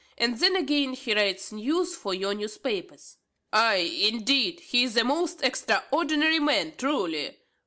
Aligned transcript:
and 0.17 0.39
then 0.39 0.55
again 0.55 0.93
he 0.93 1.13
writes 1.13 1.51
news 1.51 1.95
for 1.95 2.11
your 2.11 2.33
newspapers." 2.33 3.17
"Ay, 3.53 3.75
indeed! 4.09 4.59
he 4.59 4.83
is 4.83 4.97
a 4.97 5.03
most 5.03 5.43
extraordinary 5.43 6.39
man, 6.39 6.73
truly! 6.75 7.37